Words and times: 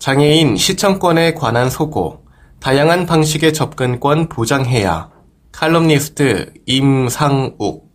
장애인 0.00 0.56
시청권에 0.56 1.34
관한 1.34 1.68
소고 1.68 2.24
다양한 2.58 3.04
방식의 3.04 3.52
접근권 3.52 4.30
보장해야 4.30 5.10
칼럼니스트 5.52 6.54
임상욱 6.64 7.90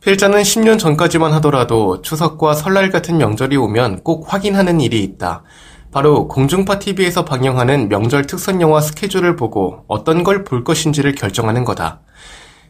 필자는 0.00 0.42
10년 0.42 0.78
전까지만 0.80 1.32
하더라도 1.34 2.02
추석과 2.02 2.54
설날 2.54 2.90
같은 2.90 3.16
명절이 3.16 3.56
오면 3.56 4.02
꼭 4.02 4.26
확인하는 4.30 4.80
일이 4.80 5.04
있다. 5.04 5.44
바로 5.92 6.26
공중파 6.26 6.80
TV에서 6.80 7.24
방영하는 7.24 7.88
명절 7.88 8.26
특선 8.26 8.60
영화 8.60 8.80
스케줄을 8.80 9.36
보고 9.36 9.84
어떤 9.86 10.24
걸 10.24 10.42
볼 10.42 10.64
것인지를 10.64 11.14
결정하는 11.14 11.64
거다. 11.64 12.00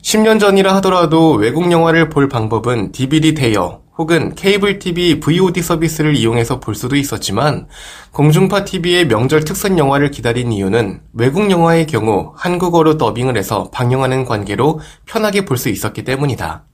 10년 0.02 0.38
전이라 0.38 0.76
하더라도 0.76 1.32
외국 1.32 1.72
영화를 1.72 2.10
볼 2.10 2.28
방법은 2.28 2.92
DVD 2.92 3.32
대여 3.34 3.83
혹은 3.96 4.34
케이블 4.34 4.80
TV 4.80 5.20
VOD 5.20 5.62
서비스를 5.62 6.16
이용해서 6.16 6.58
볼 6.58 6.74
수도 6.74 6.96
있었지만 6.96 7.68
공중파 8.10 8.64
TV의 8.64 9.06
명절 9.06 9.44
특선 9.44 9.78
영화를 9.78 10.10
기다린 10.10 10.52
이유는 10.52 11.00
외국 11.12 11.50
영화의 11.50 11.86
경우 11.86 12.32
한국어로 12.36 12.98
더빙을 12.98 13.36
해서 13.36 13.70
방영하는 13.72 14.24
관계로 14.24 14.80
편하게 15.06 15.44
볼 15.44 15.54
수 15.58 15.68
있었기 15.68 16.02
때문이다. 16.02 16.64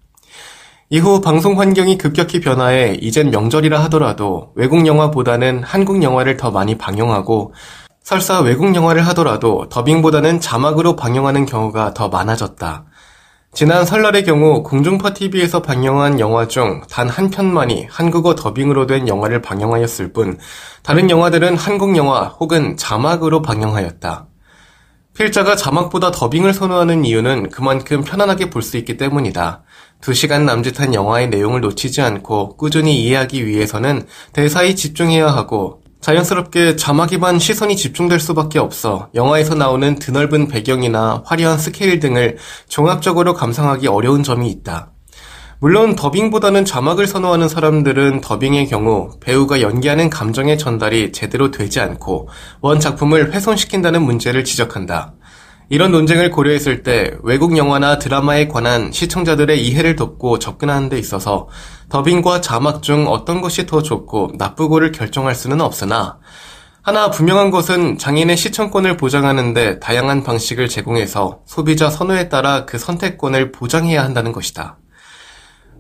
이후 0.89 1.21
방송 1.21 1.61
환경이 1.61 1.99
급격히 1.99 2.41
변화해 2.41 2.97
이젠 3.01 3.31
명절이라 3.31 3.79
하더라도 3.85 4.53
외국 4.57 4.87
영화보다는 4.87 5.63
한국 5.63 6.03
영화를 6.03 6.39
더 6.39 6.51
많이 6.51 6.79
방영하고 6.79 7.53
설사 8.03 8.41
외국 8.41 8.75
영화를 8.75 9.07
하더라도 9.09 9.69
더빙보다는 9.69 10.41
자막으로 10.41 10.97
방영하는 10.97 11.45
경우가 11.47 11.95
더 11.95 12.09
많아졌다. 12.09 12.87
지난 13.53 13.85
설날의 13.85 14.25
경우 14.25 14.63
공중파 14.63 15.13
TV에서 15.13 15.61
방영한 15.61 16.21
영화 16.21 16.47
중 16.47 16.83
단 16.89 17.09
한 17.09 17.31
편만이 17.31 17.89
한국어 17.91 18.35
더빙으로 18.35 18.87
된 18.87 19.09
영화를 19.09 19.43
방영하였을 19.43 20.13
뿐 20.13 20.39
다른 20.83 21.11
영화들은 21.11 21.57
한국 21.57 21.97
영화 21.97 22.25
혹은 22.27 22.77
자막으로 22.77 23.43
방영하였다. 23.43 24.27
필자가 25.15 25.57
자막보다 25.57 26.13
더빙을 26.13 26.55
선호하는 26.55 27.05
이유는 27.05 27.51
그만큼 27.51 28.03
편안하게 28.05 28.51
볼 28.51 28.63
수 28.63 28.77
있기 28.79 28.97
때문이다. 28.97 29.63
2시간 30.01 30.45
남짓한 30.45 30.95
영화의 30.95 31.29
내용을 31.29 31.61
놓치지 31.61 32.01
않고 32.01 32.57
꾸준히 32.57 33.03
이해하기 33.03 33.45
위해서는 33.47 34.07
대사에 34.33 34.75
집중해야 34.75 35.27
하고 35.27 35.83
자연스럽게 36.01 36.77
자막에만 36.77 37.39
시선이 37.39 37.77
집중될 37.77 38.21
수밖에 38.21 38.59
없어 38.59 39.11
영화에서 39.15 39.55
나오는 39.55 39.97
드넓은 39.97 40.49
배경이나 40.49 41.23
화려한 41.27 41.59
스케일 41.59 42.01
등을 42.01 42.39
종합적으로 42.69 43.35
감상하기 43.35 43.87
어려운 43.87 44.23
점이 44.23 44.49
있다. 44.51 44.93
물론 45.63 45.95
더빙보다는 45.95 46.65
자막을 46.65 47.07
선호하는 47.07 47.47
사람들은 47.51 48.23
더빙의 48.23 48.69
경우 48.69 49.11
배우가 49.21 49.61
연기하는 49.61 50.09
감정의 50.09 50.57
전달이 50.57 51.13
제대로 51.13 51.51
되지 51.51 51.81
않고 51.81 52.31
원 52.63 52.81
작품을 52.81 53.35
훼손시킨다는 53.35 54.03
문제를 54.03 54.45
지적한다. 54.45 55.13
이런 55.73 55.93
논쟁을 55.93 56.33
고려했을 56.33 56.83
때 56.83 57.13
외국 57.23 57.57
영화나 57.57 58.01
드라마에 58.01 58.49
관한 58.49 58.91
시청자들의 58.91 59.65
이해를 59.65 59.95
돕고 59.95 60.41
접근하는 60.41 60.89
데 60.89 60.99
있어서 60.99 61.49
더빙과 61.89 62.41
자막 62.41 62.83
중 62.83 63.07
어떤 63.07 63.41
것이 63.41 63.67
더 63.67 63.81
좋고 63.81 64.33
나쁘고를 64.37 64.91
결정할 64.91 65.37
수는 65.37 65.61
없으나 65.61 66.19
하나 66.83 67.11
분명한 67.11 67.53
것은 67.53 67.99
장인의 67.99 68.37
시청권을 68.37 68.97
보장하는데 68.97 69.79
다양한 69.79 70.25
방식을 70.25 70.69
제공해서 70.69 71.43
소비자 71.47 71.89
선호에 71.89 72.29
따라 72.29 72.67
그 72.67 72.77
선택권을 72.77 73.53
보장해야 73.53 74.03
한다는 74.03 74.33
것이다. 74.33 74.77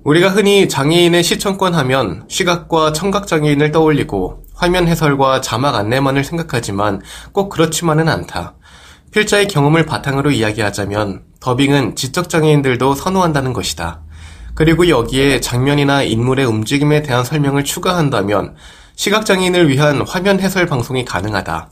우리가 0.04 0.28
흔히 0.28 0.68
장애인의 0.68 1.24
시청권 1.24 1.74
하면 1.74 2.26
시각과 2.28 2.92
청각 2.92 3.26
장애인을 3.26 3.72
떠올리고 3.72 4.44
화면 4.54 4.86
해설과 4.86 5.40
자막 5.40 5.74
안내만을 5.74 6.22
생각하지만 6.22 7.02
꼭 7.32 7.48
그렇지만은 7.48 8.08
않다. 8.08 8.54
필자의 9.12 9.48
경험을 9.48 9.86
바탕으로 9.86 10.30
이야기하자면 10.30 11.22
더빙은 11.40 11.96
지적장애인들도 11.96 12.94
선호한다는 12.94 13.52
것이다. 13.52 14.02
그리고 14.54 14.88
여기에 14.88 15.40
장면이나 15.40 16.02
인물의 16.02 16.44
움직임에 16.46 17.02
대한 17.02 17.24
설명을 17.24 17.64
추가한다면 17.64 18.54
시각장애인을 18.96 19.68
위한 19.68 20.02
화면 20.06 20.38
해설 20.40 20.66
방송이 20.66 21.04
가능하다. 21.04 21.70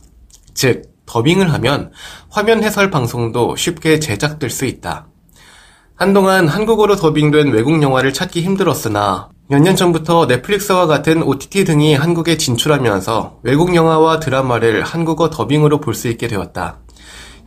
즉, 0.54 0.82
더빙을 1.06 1.52
하면 1.54 1.92
화면 2.28 2.62
해설 2.64 2.90
방송도 2.90 3.56
쉽게 3.56 3.98
제작될 4.00 4.50
수 4.50 4.64
있다. 4.64 5.06
한동안 5.94 6.48
한국어로 6.48 6.96
더빙된 6.96 7.48
외국 7.52 7.82
영화를 7.82 8.12
찾기 8.12 8.42
힘들었으나 8.42 9.28
몇 9.48 9.60
년 9.62 9.76
전부터 9.76 10.26
넷플릭스와 10.26 10.86
같은 10.86 11.22
OTT 11.22 11.64
등이 11.64 11.94
한국에 11.94 12.36
진출하면서 12.36 13.38
외국 13.42 13.74
영화와 13.74 14.20
드라마를 14.20 14.82
한국어 14.82 15.30
더빙으로 15.30 15.80
볼 15.80 15.94
수 15.94 16.08
있게 16.08 16.28
되었다. 16.28 16.78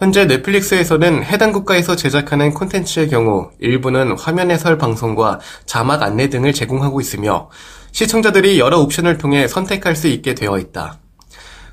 현재 0.01 0.25
넷플릭스에서는 0.25 1.23
해당 1.23 1.51
국가에서 1.51 1.95
제작하는 1.95 2.55
콘텐츠의 2.55 3.07
경우 3.07 3.51
일부는 3.59 4.17
화면 4.17 4.49
해설 4.49 4.79
방송과 4.79 5.39
자막 5.67 6.01
안내 6.01 6.27
등을 6.27 6.53
제공하고 6.53 6.99
있으며 6.99 7.51
시청자들이 7.91 8.57
여러 8.57 8.79
옵션을 8.79 9.19
통해 9.19 9.47
선택할 9.47 9.95
수 9.95 10.07
있게 10.07 10.33
되어 10.33 10.57
있다. 10.57 10.97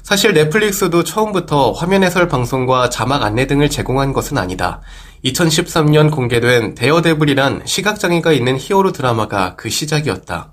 사실 0.03 0.35
넷플릭스도 0.35 1.05
처음부터 1.05 1.73
화면 1.73 2.05
해설 2.05 2.29
방송과 2.29 2.91
자막 2.91 3.23
안내 3.23 3.47
등을 3.47 3.71
제공한 3.71 4.13
것은 4.13 4.37
아니다. 4.37 4.83
2013년 5.25 6.11
공개된 6.11 6.75
데어데블이란 6.75 7.63
시각장애가 7.65 8.33
있는 8.33 8.59
히어로 8.59 8.93
드라마가 8.93 9.57
그 9.57 9.71
시작이었다. 9.71 10.53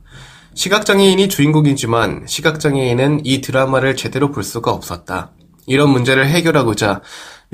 시각장애인이 0.54 1.28
주인공이지만 1.28 2.24
시각장애인은 2.26 3.26
이 3.26 3.42
드라마를 3.42 3.98
제대로 3.98 4.32
볼 4.32 4.46
수가 4.46 4.72
없었다. 4.72 5.32
이런 5.68 5.90
문제를 5.90 6.28
해결하고자 6.28 7.02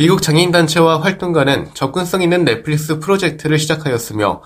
미국 0.02 0.24
장애인단체와 0.24 1.00
활동가는 1.04 1.70
접근성 1.76 2.24
있는 2.24 2.44
넷플릭스 2.44 2.98
프로젝트를 2.98 3.60
시작하였으며 3.60 4.42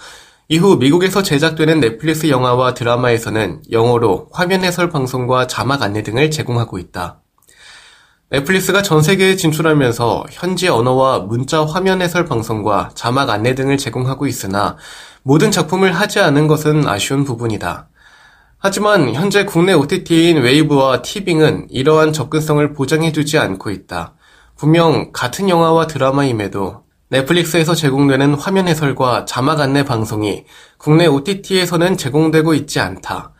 이후 0.50 0.76
미국에서 0.76 1.24
제작되는 1.24 1.80
넷플릭스 1.80 2.28
영화와 2.28 2.74
드라마에서는 2.74 3.62
영어로 3.72 4.28
화면 4.34 4.66
해설 4.66 4.90
방송과 4.90 5.48
자막 5.48 5.82
안내 5.82 6.04
등을 6.04 6.30
제공하고 6.30 6.78
있다. 6.78 7.22
넷플릭스가 8.32 8.82
전 8.82 9.02
세계에 9.02 9.38
진출하면서 9.38 10.26
현지 10.30 10.68
언어와 10.68 11.20
문자 11.20 11.64
화면 11.64 12.02
해설 12.02 12.26
방송과 12.26 12.90
자막 12.94 13.30
안내 13.30 13.56
등을 13.56 13.78
제공하고 13.78 14.28
있으나 14.28 14.76
모든 15.24 15.52
작품을 15.52 15.94
하지 15.94 16.20
않은 16.20 16.48
것은 16.48 16.86
아쉬운 16.86 17.24
부분이다. 17.24 17.88
하지만 18.58 19.14
현재 19.14 19.46
국내 19.46 19.72
OTT인 19.72 20.36
웨이브와 20.42 21.02
티빙은 21.02 21.68
이러한 21.70 22.12
접근성을 22.12 22.74
보장해주지 22.74 23.38
않고 23.38 23.70
있다. 23.70 24.16
분명 24.58 25.12
같은 25.12 25.50
영화와 25.50 25.88
드라마임에도 25.88 26.84
넷플릭스에서 27.10 27.76
제공되는 27.76 28.36
화면 28.36 28.68
해설과 28.68 29.26
자막 29.26 29.60
안내 29.60 29.84
방송이 29.84 30.46
국내 30.78 31.06
OTT에서는 31.06 31.98
제공되고 31.98 32.54
있지 32.54 32.80
않다. 32.80 33.34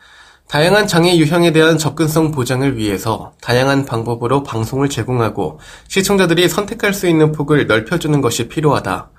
다양한 0.48 0.88
장애 0.88 1.18
유형에 1.18 1.52
대한 1.52 1.78
접근성 1.78 2.32
보장을 2.32 2.78
위해서 2.78 3.34
다양한 3.42 3.86
방법으로 3.86 4.44
방송을 4.44 4.90
제공하고 4.90 5.60
시청자들이 5.88 6.48
선택할 6.48 6.94
수 6.94 7.08
있는 7.08 7.32
폭을 7.32 7.66
넓혀주는 7.66 8.22
것이 8.22 8.48
필요하다. 8.48 9.10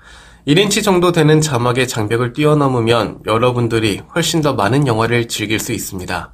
1인치 0.47 0.81
정도 0.83 1.11
되는 1.11 1.41
자막의 1.41 1.89
장벽을 1.89 2.31
뛰어넘으면 2.31 3.19
여러분들이 3.25 4.01
훨씬 4.15 4.41
더 4.41 4.53
많은 4.53 4.87
영화를 4.87 5.27
즐길 5.27 5.59
수 5.59 5.73
있습니다. 5.73 6.31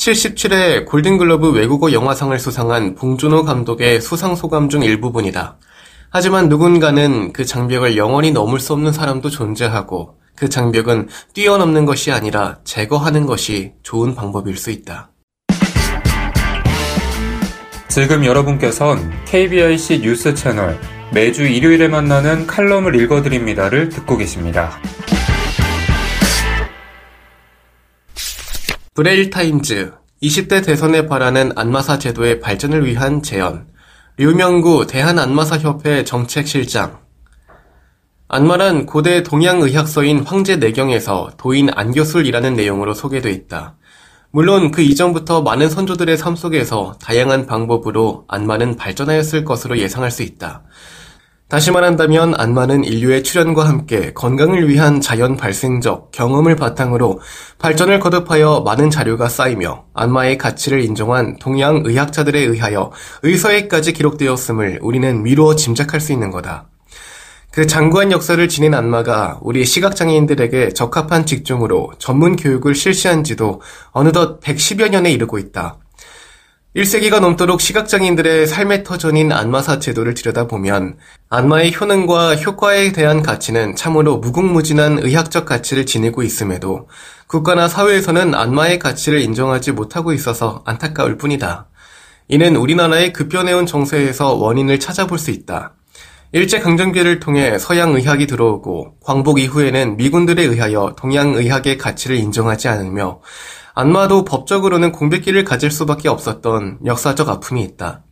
77회 0.00 0.86
골든글러브 0.86 1.50
외국어 1.50 1.92
영화상을 1.92 2.38
수상한 2.38 2.94
봉준호 2.94 3.44
감독의 3.44 4.00
수상 4.00 4.34
소감 4.34 4.70
중 4.70 4.82
일부분이다. 4.82 5.58
하지만 6.08 6.48
누군가는 6.48 7.34
그 7.34 7.44
장벽을 7.44 7.98
영원히 7.98 8.32
넘을 8.32 8.60
수 8.60 8.72
없는 8.72 8.92
사람도 8.92 9.28
존재하고 9.28 10.16
그 10.34 10.48
장벽은 10.48 11.08
뛰어넘는 11.34 11.84
것이 11.84 12.12
아니라 12.12 12.60
제거하는 12.64 13.26
것이 13.26 13.74
좋은 13.82 14.14
방법일 14.14 14.56
수 14.56 14.70
있다. 14.70 15.10
지금 17.88 18.24
여러분께선 18.24 19.12
KBIC 19.26 20.00
뉴스 20.00 20.34
채널 20.34 20.80
매주 21.12 21.44
일요일에 21.44 21.88
만나는 21.88 22.46
칼럼을 22.46 22.98
읽어드립니다를 22.98 23.90
듣고 23.90 24.16
계십니다. 24.16 24.80
브레일타임즈 29.00 29.94
20대 30.22 30.62
대선에 30.62 31.06
바라는 31.06 31.52
안마사 31.56 31.98
제도의 31.98 32.38
발전을 32.40 32.84
위한 32.84 33.22
제언 33.22 33.66
류명구 34.18 34.88
대한안마사협회 34.88 36.04
정책실장 36.04 36.98
안마란 38.28 38.84
고대 38.84 39.22
동양의학서인 39.22 40.18
황제내경에서 40.24 41.30
도인 41.38 41.70
안교술이라는 41.72 42.56
내용으로 42.56 42.92
소개돼 42.92 43.30
있다. 43.30 43.78
물론 44.32 44.70
그 44.70 44.82
이전부터 44.82 45.40
많은 45.40 45.70
선조들의 45.70 46.18
삶 46.18 46.36
속에서 46.36 46.98
다양한 47.00 47.46
방법으로 47.46 48.26
안마는 48.28 48.76
발전하였을 48.76 49.46
것으로 49.46 49.78
예상할 49.78 50.10
수 50.10 50.22
있다. 50.22 50.64
다시 51.50 51.72
말한다면 51.72 52.34
안마는 52.38 52.84
인류의 52.84 53.24
출현과 53.24 53.66
함께 53.68 54.12
건강을 54.14 54.68
위한 54.68 55.00
자연 55.00 55.36
발생적 55.36 56.12
경험을 56.12 56.54
바탕으로 56.54 57.18
발전을 57.58 57.98
거듭하여 57.98 58.60
많은 58.60 58.88
자료가 58.88 59.28
쌓이며 59.28 59.86
안마의 59.92 60.38
가치를 60.38 60.84
인정한 60.84 61.36
동양 61.40 61.82
의학자들에 61.84 62.38
의하여 62.38 62.92
의서에까지 63.24 63.94
기록되었음을 63.94 64.78
우리는 64.80 65.24
미루어 65.24 65.56
짐작할 65.56 66.00
수 66.00 66.12
있는 66.12 66.30
거다. 66.30 66.68
그 67.50 67.66
장구한 67.66 68.12
역사를 68.12 68.48
지닌 68.48 68.72
안마가 68.72 69.40
우리 69.42 69.64
시각장애인들에게 69.64 70.68
적합한 70.68 71.26
직종으로 71.26 71.94
전문 71.98 72.36
교육을 72.36 72.76
실시한 72.76 73.24
지도 73.24 73.60
어느덧 73.90 74.38
110여 74.38 74.88
년에 74.88 75.10
이르고 75.10 75.40
있다. 75.40 75.78
1세기가 76.76 77.18
넘도록 77.18 77.60
시각장애인들의 77.60 78.46
삶의 78.46 78.84
터전인 78.84 79.32
안마사 79.32 79.80
제도를 79.80 80.14
들여다보면 80.14 80.98
안마의 81.28 81.74
효능과 81.74 82.36
효과에 82.36 82.92
대한 82.92 83.22
가치는 83.22 83.74
참으로 83.74 84.18
무궁무진한 84.18 85.00
의학적 85.02 85.46
가치를 85.46 85.84
지니고 85.84 86.22
있음에도 86.22 86.88
국가나 87.26 87.66
사회에서는 87.66 88.36
안마의 88.36 88.78
가치를 88.78 89.20
인정하지 89.20 89.72
못하고 89.72 90.12
있어서 90.12 90.62
안타까울 90.64 91.18
뿐이다. 91.18 91.66
이는 92.28 92.54
우리나라의 92.54 93.12
급변해온 93.12 93.66
정세에서 93.66 94.34
원인을 94.34 94.78
찾아볼 94.78 95.18
수 95.18 95.32
있다. 95.32 95.74
일제강점기를 96.30 97.18
통해 97.18 97.58
서양 97.58 97.96
의학이 97.96 98.28
들어오고 98.28 99.00
광복 99.02 99.40
이후에는 99.40 99.96
미군들에 99.96 100.44
의하여 100.44 100.94
동양 100.96 101.34
의학의 101.34 101.78
가치를 101.78 102.14
인정하지 102.14 102.68
않으며 102.68 103.20
안마도 103.74 104.24
법적으로는 104.24 104.92
공백기를 104.92 105.44
가질 105.44 105.70
수밖에 105.70 106.08
없었던 106.08 106.80
역사적 106.84 107.28
아픔이 107.28 107.62
있다. 107.62 108.04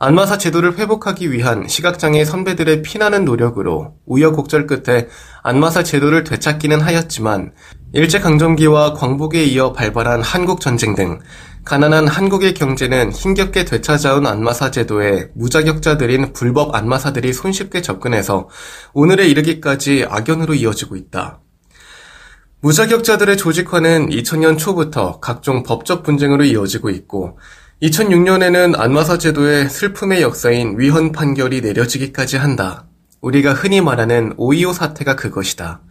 안마사 0.00 0.36
제도를 0.38 0.76
회복하기 0.76 1.30
위한 1.32 1.68
시각장애 1.68 2.24
선배들의 2.24 2.82
피나는 2.82 3.24
노력으로 3.24 3.94
우여곡절 4.06 4.66
끝에 4.66 5.08
안마사 5.42 5.84
제도를 5.84 6.24
되찾기는 6.24 6.80
하였지만 6.80 7.52
일제강점기와 7.92 8.94
광복에 8.94 9.44
이어 9.44 9.72
발발한 9.72 10.20
한국전쟁 10.20 10.96
등 10.96 11.20
가난한 11.64 12.08
한국의 12.08 12.54
경제는 12.54 13.12
힘겹게 13.12 13.64
되찾아온 13.64 14.26
안마사 14.26 14.72
제도에 14.72 15.28
무자격자들인 15.36 16.32
불법 16.32 16.74
안마사들이 16.74 17.32
손쉽게 17.32 17.80
접근해서 17.80 18.48
오늘에 18.92 19.28
이르기까지 19.28 20.06
악연으로 20.08 20.54
이어지고 20.54 20.96
있다. 20.96 21.43
무자격자들의 22.64 23.36
조직화는 23.36 24.08
2000년 24.08 24.56
초부터 24.56 25.20
각종 25.20 25.64
법적 25.64 26.02
분쟁으로 26.02 26.44
이어지고 26.44 26.88
있고 26.88 27.38
2006년에는 27.82 28.80
안마사 28.80 29.18
제도의 29.18 29.68
슬픔의 29.68 30.22
역사인 30.22 30.78
위헌 30.78 31.12
판결이 31.12 31.60
내려지기까지 31.60 32.38
한다. 32.38 32.86
우리가 33.20 33.52
흔히 33.52 33.82
말하는 33.82 34.34
5.25 34.38 34.72
사태가 34.72 35.14
그것이다. 35.14 35.82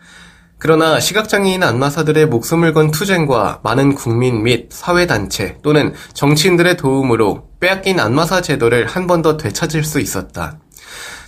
그러나 0.57 0.99
시각장애인 0.99 1.61
안마사들의 1.61 2.25
목숨을 2.25 2.73
건 2.73 2.89
투쟁과 2.89 3.59
많은 3.63 3.93
국민 3.93 4.41
및 4.41 4.69
사회단체 4.71 5.59
또는 5.61 5.93
정치인들의 6.15 6.77
도움으로 6.77 7.49
빼앗긴 7.59 7.99
안마사 7.99 8.41
제도를 8.41 8.87
한 8.87 9.05
번 9.05 9.21
더 9.21 9.37
되찾을 9.37 9.83
수 9.83 9.99
있었다. 9.99 10.57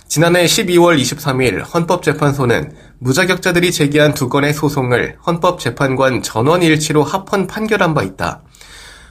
지난해 0.08 0.44
12월 0.44 1.00
23일 1.00 1.64
헌법재판소는 1.74 2.72
무자격자들이 2.98 3.72
제기한 3.72 4.14
두 4.14 4.28
건의 4.28 4.54
소송을 4.54 5.18
헌법재판관 5.26 6.22
전원일치로 6.22 7.02
합헌 7.02 7.46
판결한 7.46 7.92
바 7.92 8.02
있다. 8.02 8.42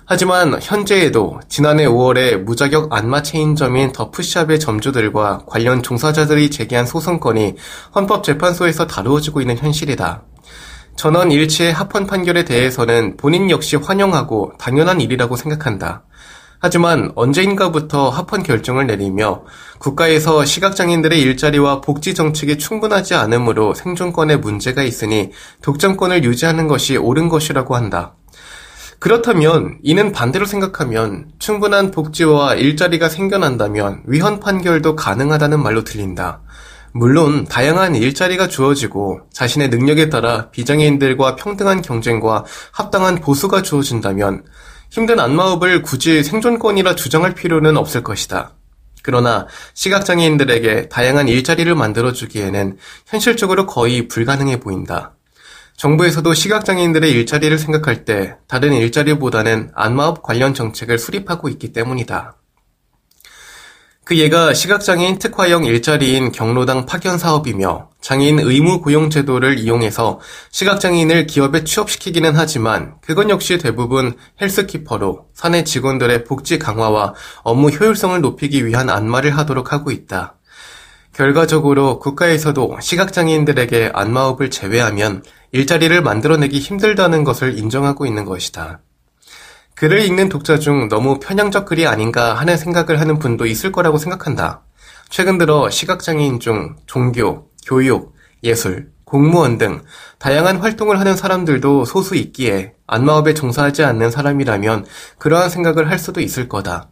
하지만 0.08 0.60
현재에도 0.62 1.40
지난해 1.50 1.86
5월에 1.86 2.38
무자격 2.38 2.94
안마 2.94 3.24
체인점인 3.24 3.92
더프샵의 3.92 4.60
점주들과 4.60 5.44
관련 5.48 5.84
종사자들이 5.84 6.52
제기한 6.52 6.86
소송건이 6.86 7.56
헌법재판소에서 7.96 8.88
다루어지고 8.88 9.42
있는 9.42 9.58
현실이다. 9.58 10.24
전원 10.96 11.32
일치의 11.32 11.74
합헌 11.74 12.08
판결에 12.08 12.46
대해서는 12.46 13.18
본인 13.18 13.52
역시 13.52 13.76
환영하고 13.76 14.54
당연한 14.58 15.02
일이라고 15.02 15.36
생각한다. 15.36 16.05
하지만 16.66 17.12
언제인가부터 17.14 18.10
합헌 18.10 18.42
결정을 18.42 18.88
내리며 18.88 19.44
국가에서 19.78 20.44
시각장애인들의 20.46 21.22
일자리와 21.22 21.80
복지 21.80 22.16
정책이 22.16 22.58
충분하지 22.58 23.14
않으므로 23.14 23.76
생존권에 23.76 24.38
문제가 24.38 24.82
있으니 24.82 25.30
독점권을 25.62 26.24
유지하는 26.24 26.68
것이 26.68 26.98
옳은 26.98 27.30
것이라고 27.30 27.76
한다. 27.76 28.16
그렇다면 28.98 29.78
이는 29.84 30.12
반대로 30.12 30.48
생각하면 30.48 31.28
충분한 31.38 31.92
복지와 31.92 32.56
일자리가 32.56 33.10
생겨난다면 33.10 34.02
위헌 34.08 34.40
판결도 34.40 34.96
가능하다는 34.96 35.62
말로 35.62 35.84
들린다. 35.84 36.42
물론 36.94 37.46
다양한 37.46 37.94
일자리가 37.94 38.48
주어지고 38.48 39.20
자신의 39.32 39.70
능력에 39.70 40.10
따라 40.10 40.50
비장애인들과 40.50 41.36
평등한 41.36 41.84
경쟁과 41.84 42.44
합당한 42.72 43.18
보수가 43.18 43.62
주어진다면 43.62 44.46
힘든 44.90 45.20
안마업을 45.20 45.82
굳이 45.82 46.24
생존권이라 46.24 46.96
주장할 46.96 47.34
필요는 47.34 47.78
없을 47.78 48.04
것이다. 48.04 48.54
그러나 49.02 49.48
시각장애인들에게 49.76 50.90
다양한 50.90 51.28
일자리를 51.28 51.74
만들어주기에는 51.76 52.78
현실적으로 53.06 53.68
거의 53.68 54.08
불가능해 54.08 54.60
보인다. 54.60 55.14
정부에서도 55.78 56.34
시각장애인들의 56.34 57.12
일자리를 57.12 57.58
생각할 57.60 58.06
때 58.06 58.38
다른 58.48 58.74
일자리보다는 58.74 59.72
안마업 59.76 60.24
관련 60.24 60.54
정책을 60.54 60.98
수립하고 60.98 61.50
있기 61.50 61.74
때문이다. 61.74 62.38
그 64.06 64.18
예가 64.18 64.54
시각장애인 64.54 65.20
특화형 65.20 65.66
일자리인 65.66 66.32
경로당 66.32 66.86
파견 66.86 67.18
사업이며 67.18 67.90
장애인 68.06 68.38
의무 68.38 68.82
고용 68.82 69.10
제도를 69.10 69.58
이용해서 69.58 70.20
시각장애인을 70.52 71.26
기업에 71.26 71.64
취업시키기는 71.64 72.36
하지만 72.36 72.94
그건 73.02 73.32
역시 73.32 73.58
대부분 73.58 74.14
헬스키퍼로 74.40 75.26
사내 75.34 75.64
직원들의 75.64 76.26
복지 76.26 76.60
강화와 76.60 77.16
업무 77.42 77.70
효율성을 77.70 78.22
높이기 78.22 78.64
위한 78.68 78.92
안마를 78.92 79.36
하도록 79.36 79.74
하고 79.74 79.90
있다. 79.90 80.36
결과적으로 81.14 81.98
국가에서도 81.98 82.78
시각장애인들에게 82.80 83.90
안마업을 83.96 84.52
제외하면 84.52 85.24
일자리를 85.52 86.00
만들어내기 86.04 86.60
힘들다는 86.60 87.24
것을 87.24 87.58
인정하고 87.58 88.06
있는 88.06 88.24
것이다. 88.26 88.82
글을 89.74 90.02
읽는 90.02 90.30
독자 90.30 90.60
중 90.60 90.90
너무 90.90 91.20
편향적 91.20 91.66
글이 91.66 91.88
아닌가 91.88 92.36
하는 92.36 92.56
생각을 92.56 93.00
하는 93.00 93.18
분도 93.18 93.48
있을 93.48 93.72
거라고 93.72 93.98
생각한다. 93.98 94.62
최근 95.10 95.40
들어 95.40 95.72
시각장애인 95.72 96.40
중 96.40 96.76
종교, 96.86 97.50
교육, 97.66 98.14
예술, 98.44 98.90
공무원 99.06 99.58
등 99.58 99.82
다양한 100.20 100.58
활동을 100.58 101.00
하는 101.00 101.16
사람들도 101.16 101.86
소수 101.86 102.16
있기에 102.16 102.74
안마업에 102.88 103.34
종사하지 103.34 103.84
않는 103.84 104.12
사람이라면 104.12 104.86
그러한 105.20 105.50
생각을 105.50 105.90
할 105.90 106.00
수도 106.00 106.22
있을 106.22 106.48
거다. 106.48 106.90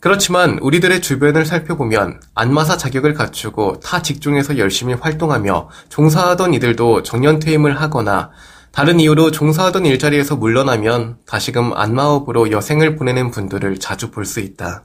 그렇지만 0.00 0.58
우리들의 0.60 1.00
주변을 1.00 1.46
살펴보면 1.46 2.20
안마사 2.34 2.76
자격을 2.76 3.14
갖추고 3.14 3.80
타 3.80 4.02
직종에서 4.02 4.58
열심히 4.58 4.94
활동하며 4.94 5.68
종사하던 5.90 6.54
이들도 6.54 7.04
정년퇴임을 7.04 7.80
하거나 7.80 8.30
다른 8.72 8.98
이유로 8.98 9.30
종사하던 9.30 9.86
일자리에서 9.86 10.36
물러나면 10.36 11.18
다시금 11.26 11.72
안마업으로 11.74 12.50
여생을 12.50 12.96
보내는 12.96 13.30
분들을 13.30 13.78
자주 13.78 14.10
볼 14.10 14.24
수 14.24 14.40
있다. 14.40 14.84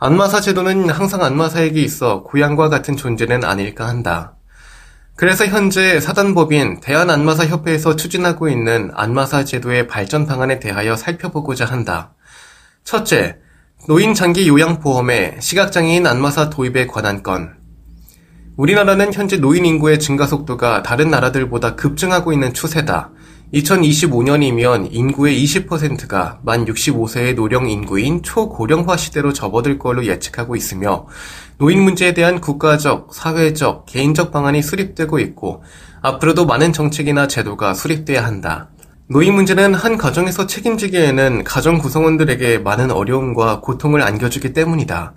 안마사 0.00 0.40
제도는 0.40 0.90
항상 0.90 1.24
안마사에게 1.24 1.80
있어 1.82 2.22
고향과 2.22 2.68
같은 2.68 2.96
존재는 2.96 3.42
아닐까 3.42 3.88
한다. 3.88 4.36
그래서 5.16 5.44
현재 5.44 5.98
사단법인 5.98 6.78
대한안마사협회에서 6.78 7.96
추진하고 7.96 8.48
있는 8.48 8.92
안마사 8.94 9.44
제도의 9.44 9.88
발전 9.88 10.24
방안에 10.24 10.60
대하여 10.60 10.94
살펴보고자 10.94 11.64
한다. 11.64 12.14
첫째, 12.84 13.38
노인 13.88 14.14
장기 14.14 14.46
요양보험에 14.46 15.38
시각장애인 15.40 16.06
안마사 16.06 16.48
도입에 16.48 16.86
관한 16.86 17.24
건 17.24 17.54
우리나라는 18.56 19.12
현재 19.12 19.38
노인 19.38 19.66
인구의 19.66 19.98
증가 19.98 20.28
속도가 20.28 20.84
다른 20.84 21.10
나라들보다 21.10 21.74
급증하고 21.74 22.32
있는 22.32 22.54
추세다. 22.54 23.10
2025년이면 23.52 24.88
인구의 24.90 25.42
20%가 25.42 26.40
만 26.42 26.66
65세의 26.66 27.34
노령 27.34 27.70
인구인 27.70 28.22
초고령화 28.22 28.98
시대로 28.98 29.32
접어들 29.32 29.78
걸로 29.78 30.04
예측하고 30.04 30.54
있으며 30.54 31.06
노인 31.56 31.82
문제에 31.82 32.12
대한 32.12 32.40
국가적, 32.40 33.14
사회적, 33.14 33.86
개인적 33.86 34.32
방안이 34.32 34.62
수립되고 34.62 35.18
있고 35.20 35.62
앞으로도 36.02 36.44
많은 36.44 36.74
정책이나 36.74 37.26
제도가 37.26 37.72
수립돼야 37.72 38.24
한다. 38.24 38.68
노인 39.08 39.34
문제는 39.34 39.72
한 39.72 39.96
가정에서 39.96 40.46
책임지기에는 40.46 41.44
가정 41.44 41.78
구성원들에게 41.78 42.58
많은 42.58 42.90
어려움과 42.90 43.60
고통을 43.60 44.02
안겨주기 44.02 44.52
때문이다. 44.52 45.14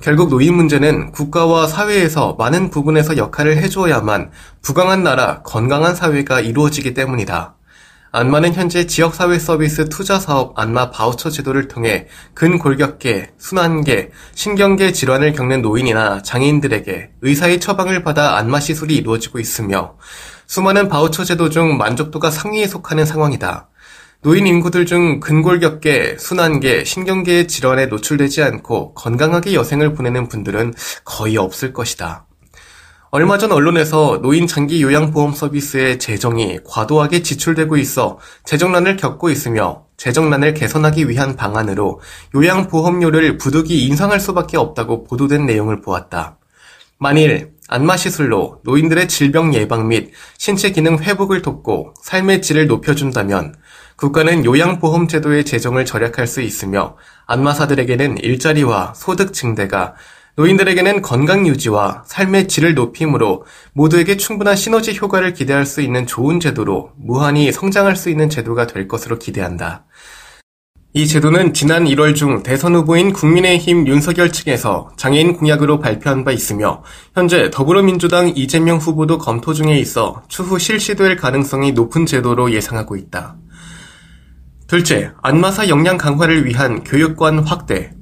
결국 0.00 0.30
노인 0.30 0.54
문제는 0.54 1.12
국가와 1.12 1.66
사회에서 1.66 2.36
많은 2.38 2.70
부분에서 2.70 3.18
역할을 3.18 3.58
해주어야만 3.58 4.30
부강한 4.62 5.02
나라, 5.02 5.42
건강한 5.42 5.94
사회가 5.94 6.40
이루어지기 6.40 6.94
때문이다. 6.94 7.55
안마는 8.16 8.54
현재 8.54 8.86
지역사회 8.86 9.38
서비스 9.38 9.90
투자 9.90 10.18
사업 10.18 10.58
안마 10.58 10.90
바우처 10.90 11.28
제도를 11.28 11.68
통해 11.68 12.06
근골격계, 12.32 13.32
순환계, 13.36 14.10
신경계 14.34 14.92
질환을 14.92 15.34
겪는 15.34 15.60
노인이나 15.60 16.22
장애인들에게 16.22 17.10
의사의 17.20 17.60
처방을 17.60 18.04
받아 18.04 18.38
안마 18.38 18.58
시술이 18.58 18.96
이루어지고 18.96 19.38
있으며 19.38 19.98
수많은 20.46 20.88
바우처 20.88 21.24
제도 21.24 21.50
중 21.50 21.76
만족도가 21.76 22.30
상위에 22.30 22.66
속하는 22.66 23.04
상황이다. 23.04 23.68
노인 24.22 24.46
인구들 24.46 24.86
중 24.86 25.20
근골격계, 25.20 26.16
순환계, 26.18 26.84
신경계의 26.84 27.48
질환에 27.48 27.84
노출되지 27.84 28.42
않고 28.42 28.94
건강하게 28.94 29.52
여생을 29.52 29.92
보내는 29.92 30.28
분들은 30.28 30.72
거의 31.04 31.36
없을 31.36 31.74
것이다. 31.74 32.24
얼마 33.16 33.38
전 33.38 33.50
언론에서 33.50 34.20
노인 34.20 34.46
장기 34.46 34.82
요양보험 34.82 35.32
서비스의 35.32 35.98
재정이 35.98 36.58
과도하게 36.66 37.22
지출되고 37.22 37.78
있어 37.78 38.18
재정난을 38.44 38.98
겪고 38.98 39.30
있으며 39.30 39.84
재정난을 39.96 40.52
개선하기 40.52 41.08
위한 41.08 41.34
방안으로 41.34 42.02
요양보험료를 42.34 43.38
부득이 43.38 43.86
인상할 43.86 44.20
수밖에 44.20 44.58
없다고 44.58 45.04
보도된 45.04 45.46
내용을 45.46 45.80
보았다. 45.80 46.36
만일 46.98 47.52
안마시술로 47.68 48.60
노인들의 48.64 49.08
질병 49.08 49.54
예방 49.54 49.88
및 49.88 50.10
신체 50.36 50.70
기능 50.70 50.98
회복을 50.98 51.40
돕고 51.40 51.94
삶의 52.02 52.42
질을 52.42 52.66
높여준다면 52.66 53.54
국가는 53.96 54.44
요양보험 54.44 55.08
제도의 55.08 55.46
재정을 55.46 55.86
절약할 55.86 56.26
수 56.26 56.42
있으며 56.42 56.98
안마사들에게는 57.24 58.18
일자리와 58.18 58.92
소득 58.94 59.32
증대가 59.32 59.94
노인들에게는 60.36 61.00
건강 61.00 61.46
유지와 61.46 62.02
삶의 62.06 62.48
질을 62.48 62.74
높임으로 62.74 63.46
모두에게 63.72 64.18
충분한 64.18 64.54
시너지 64.54 64.94
효과를 64.94 65.32
기대할 65.32 65.64
수 65.64 65.80
있는 65.80 66.06
좋은 66.06 66.40
제도로 66.40 66.92
무한히 66.96 67.50
성장할 67.50 67.96
수 67.96 68.10
있는 68.10 68.28
제도가 68.28 68.66
될 68.66 68.86
것으로 68.86 69.18
기대한다. 69.18 69.86
이 70.92 71.06
제도는 71.06 71.54
지난 71.54 71.84
1월 71.84 72.14
중 72.14 72.42
대선 72.42 72.74
후보인 72.74 73.14
국민의힘 73.14 73.86
윤석열 73.86 74.30
측에서 74.30 74.90
장애인 74.96 75.36
공약으로 75.36 75.78
발표한 75.78 76.24
바 76.24 76.32
있으며 76.32 76.82
현재 77.14 77.50
더불어민주당 77.50 78.28
이재명 78.28 78.76
후보도 78.76 79.18
검토 79.18 79.54
중에 79.54 79.78
있어 79.78 80.22
추후 80.28 80.58
실시될 80.58 81.16
가능성이 81.16 81.72
높은 81.72 82.04
제도로 82.04 82.52
예상하고 82.52 82.96
있다. 82.96 83.36
둘째, 84.66 85.12
안마사 85.22 85.68
역량 85.68 85.96
강화를 85.96 86.44
위한 86.44 86.82
교육관 86.82 87.38
확대. 87.40 87.92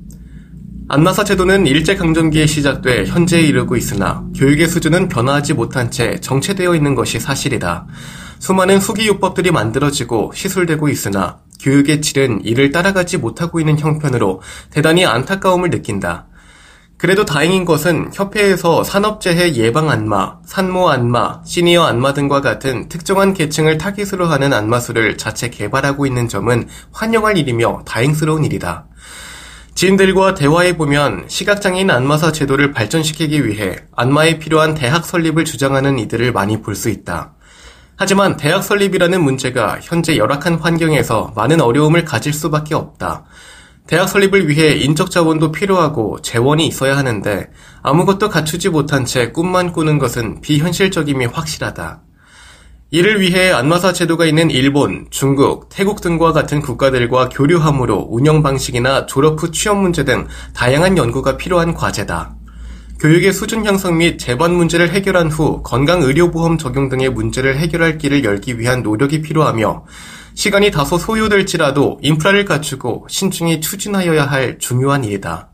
안마사 0.86 1.24
제도는 1.24 1.66
일제강점기에 1.66 2.46
시작돼 2.46 3.06
현재에 3.06 3.40
이르고 3.40 3.74
있으나 3.74 4.22
교육의 4.36 4.68
수준은 4.68 5.08
변화하지 5.08 5.54
못한 5.54 5.90
채 5.90 6.20
정체되어 6.20 6.74
있는 6.74 6.94
것이 6.94 7.18
사실이다. 7.18 7.86
수많은 8.38 8.76
후기요법들이 8.76 9.50
만들어지고 9.50 10.32
시술되고 10.34 10.90
있으나 10.90 11.38
교육의 11.62 12.02
질은 12.02 12.44
이를 12.44 12.70
따라가지 12.70 13.16
못하고 13.16 13.60
있는 13.60 13.78
형편으로 13.78 14.42
대단히 14.68 15.06
안타까움을 15.06 15.70
느낀다. 15.70 16.26
그래도 16.98 17.24
다행인 17.24 17.64
것은 17.64 18.10
협회에서 18.12 18.84
산업재해 18.84 19.54
예방 19.54 19.88
안마, 19.88 20.36
산모 20.44 20.90
안마, 20.90 21.40
시니어 21.46 21.82
안마 21.82 22.12
등과 22.12 22.42
같은 22.42 22.90
특정한 22.90 23.32
계층을 23.32 23.78
타깃으로 23.78 24.26
하는 24.26 24.52
안마술을 24.52 25.16
자체 25.16 25.48
개발하고 25.48 26.04
있는 26.04 26.28
점은 26.28 26.68
환영할 26.92 27.38
일이며 27.38 27.82
다행스러운 27.86 28.44
일이다. 28.44 28.86
지인들과 29.74 30.34
대화해보면 30.34 31.24
시각장애인 31.26 31.90
안마사 31.90 32.30
제도를 32.30 32.72
발전시키기 32.72 33.46
위해 33.46 33.76
안마에 33.96 34.38
필요한 34.38 34.74
대학 34.74 35.04
설립을 35.04 35.44
주장하는 35.44 35.98
이들을 35.98 36.32
많이 36.32 36.62
볼 36.62 36.76
수 36.76 36.88
있다. 36.90 37.32
하지만 37.96 38.36
대학 38.36 38.62
설립이라는 38.62 39.22
문제가 39.22 39.78
현재 39.82 40.16
열악한 40.16 40.56
환경에서 40.56 41.32
많은 41.36 41.60
어려움을 41.60 42.04
가질 42.04 42.32
수밖에 42.32 42.74
없다. 42.74 43.24
대학 43.86 44.08
설립을 44.08 44.48
위해 44.48 44.74
인적 44.76 45.10
자원도 45.10 45.52
필요하고 45.52 46.20
재원이 46.22 46.66
있어야 46.66 46.96
하는데 46.96 47.50
아무것도 47.82 48.30
갖추지 48.30 48.70
못한 48.70 49.04
채 49.04 49.30
꿈만 49.32 49.72
꾸는 49.72 49.98
것은 49.98 50.40
비현실적임이 50.40 51.26
확실하다. 51.26 52.00
이를 52.94 53.20
위해 53.20 53.50
안마사 53.50 53.92
제도가 53.92 54.24
있는 54.24 54.52
일본, 54.52 55.08
중국, 55.10 55.68
태국 55.68 56.00
등과 56.00 56.30
같은 56.30 56.60
국가들과 56.62 57.28
교류함으로 57.28 58.06
운영 58.08 58.40
방식이나 58.40 59.06
졸업 59.06 59.42
후 59.42 59.50
취업 59.50 59.78
문제 59.78 60.04
등 60.04 60.28
다양한 60.54 60.96
연구가 60.96 61.36
필요한 61.36 61.74
과제다. 61.74 62.36
교육의 63.00 63.32
수준 63.32 63.66
향상 63.66 63.98
및 63.98 64.18
재반 64.18 64.54
문제를 64.54 64.90
해결한 64.90 65.28
후 65.28 65.60
건강의료보험 65.64 66.56
적용 66.56 66.88
등의 66.88 67.10
문제를 67.10 67.58
해결할 67.58 67.98
길을 67.98 68.22
열기 68.22 68.60
위한 68.60 68.84
노력이 68.84 69.22
필요하며 69.22 69.86
시간이 70.34 70.70
다소 70.70 70.96
소요될지라도 70.96 71.98
인프라를 72.00 72.44
갖추고 72.44 73.08
신중히 73.10 73.60
추진하여야 73.60 74.24
할 74.24 74.60
중요한 74.60 75.02
일이다. 75.02 75.53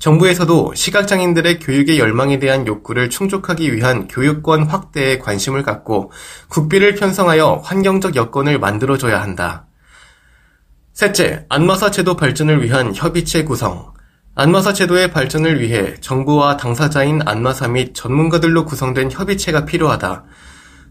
정부에서도 0.00 0.72
시각장애인들의 0.74 1.58
교육의 1.60 1.98
열망에 1.98 2.38
대한 2.38 2.66
욕구를 2.66 3.10
충족하기 3.10 3.74
위한 3.74 4.08
교육권 4.08 4.64
확대에 4.64 5.18
관심을 5.18 5.62
갖고 5.62 6.10
국비를 6.48 6.94
편성하여 6.94 7.60
환경적 7.62 8.16
여건을 8.16 8.58
만들어줘야 8.58 9.20
한다. 9.20 9.66
셋째, 10.94 11.44
안마사 11.50 11.90
제도 11.90 12.16
발전을 12.16 12.64
위한 12.64 12.94
협의체 12.94 13.44
구성. 13.44 13.92
안마사 14.34 14.72
제도의 14.72 15.10
발전을 15.10 15.60
위해 15.60 15.94
정부와 16.00 16.56
당사자인 16.56 17.20
안마사 17.26 17.68
및 17.68 17.94
전문가들로 17.94 18.64
구성된 18.64 19.10
협의체가 19.12 19.66
필요하다. 19.66 20.24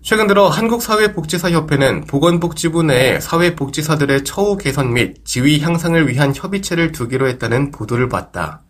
최근 0.01 0.27
들어 0.27 0.47
한국사회복지사협회는 0.49 2.05
보건복지부 2.05 2.83
내에 2.83 3.19
사회복지사들의 3.19 4.23
처우 4.23 4.55
개선 4.57 4.93
및 4.93 5.25
지위 5.25 5.59
향상을 5.59 6.07
위한 6.07 6.31
협의체를 6.33 6.91
두기로 6.91 7.27
했다는 7.27 7.71
보도를 7.71 8.07
봤다. 8.07 8.63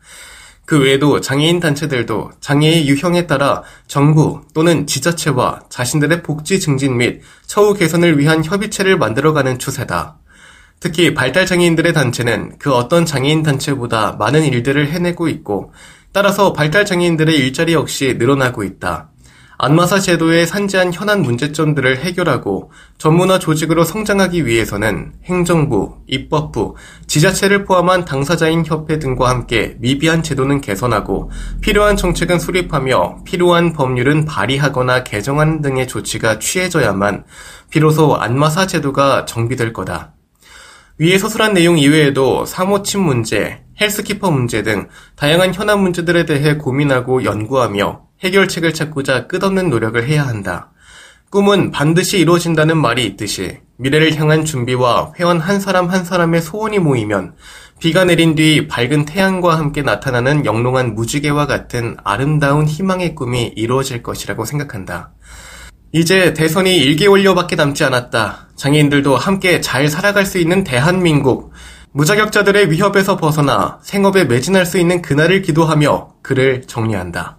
그 0.69 0.79
외에도 0.79 1.19
장애인 1.19 1.59
단체들도 1.59 2.29
장애의 2.41 2.88
유형에 2.88 3.25
따라 3.25 3.63
정부 3.88 4.41
또는 4.53 4.85
지자체와 4.85 5.61
자신들의 5.67 6.21
복지 6.21 6.59
증진 6.59 6.97
및 6.97 7.23
처우 7.47 7.73
개선을 7.73 8.19
위한 8.19 8.45
협의체를 8.45 8.95
만들어가는 8.99 9.57
추세다. 9.57 10.19
특히 10.79 11.15
발달장애인들의 11.15 11.91
단체는 11.91 12.59
그 12.59 12.71
어떤 12.71 13.03
장애인 13.03 13.41
단체보다 13.41 14.17
많은 14.19 14.43
일들을 14.43 14.91
해내고 14.91 15.27
있고 15.29 15.73
따라서 16.11 16.53
발달장애인들의 16.53 17.35
일자리 17.35 17.73
역시 17.73 18.17
늘어나고 18.19 18.61
있다. 18.63 19.09
안마사 19.62 20.00
제도의 20.00 20.48
산재한 20.48 20.94
현안 20.94 21.22
문제점들을 21.22 21.98
해결하고 21.98 22.72
전문화 22.98 23.39
조직으로 23.39 23.84
성장하기 23.84 24.46
위해서는 24.46 25.12
행정부, 25.25 25.98
입법부, 26.08 26.78
지자체를 27.08 27.66
포함한 27.66 28.06
당사자인 28.06 28.63
협회 28.66 29.00
등과 29.00 29.30
함께 29.30 29.75
미비한 29.80 30.24
제도는 30.24 30.62
개선하고 30.62 31.30
필요한 31.60 31.98
정책은 31.98 32.39
수립하며 32.39 33.25
필요한 33.25 33.74
법률은 33.74 34.24
발의하거나 34.24 35.04
개정하는 35.04 35.62
등의 35.62 35.89
조치가 35.89 36.39
취해져야만 36.39 37.25
비로소 37.70 38.16
안마사 38.16 38.66
제도가 38.66 39.25
정비될 39.25 39.74
거다. 39.74 40.13
위에 41.00 41.18
서술한 41.18 41.54
내용 41.54 41.78
이외에도 41.78 42.46
사모침 42.46 43.01
문제, 43.01 43.62
헬스키퍼 43.82 44.32
문제 44.32 44.63
등 44.63 44.88
다양한 45.18 45.54
현안 45.54 45.82
문제들에 45.82 46.24
대해 46.24 46.56
고민하고 46.56 47.25
연구하며 47.25 48.09
해결책을 48.23 48.73
찾고자 48.73 49.27
끝없는 49.27 49.69
노력을 49.69 50.05
해야 50.07 50.27
한다. 50.27 50.71
꿈은 51.29 51.71
반드시 51.71 52.19
이루어진다는 52.19 52.77
말이 52.77 53.05
있듯이 53.05 53.59
미래를 53.77 54.15
향한 54.19 54.45
준비와 54.45 55.13
회원 55.19 55.39
한 55.39 55.59
사람 55.59 55.89
한 55.89 56.03
사람의 56.03 56.41
소원이 56.41 56.79
모이면 56.79 57.35
비가 57.79 58.03
내린 58.03 58.35
뒤 58.35 58.67
밝은 58.67 59.05
태양과 59.05 59.57
함께 59.57 59.83
나타나는 59.83 60.45
영롱한 60.45 60.95
무지개와 60.95 61.47
같은 61.47 61.95
아름다운 62.03 62.65
희망의 62.65 63.15
꿈이 63.15 63.53
이루어질 63.55 64.03
것이라고 64.03 64.43
생각한다. 64.43 65.11
이제 65.91 66.33
대선이 66.33 66.95
1개월여밖에 66.95 67.55
남지 67.55 67.83
않았다. 67.83 68.49
장애인들도 68.55 69.15
함께 69.15 69.61
잘 69.61 69.88
살아갈 69.88 70.25
수 70.25 70.38
있는 70.38 70.63
대한민국, 70.63 71.53
무자격자들의 71.93 72.69
위협에서 72.71 73.17
벗어나 73.17 73.79
생업에 73.81 74.25
매진할 74.25 74.65
수 74.65 74.77
있는 74.77 75.01
그날을 75.01 75.41
기도하며 75.41 76.15
글을 76.21 76.63
정리한다. 76.67 77.38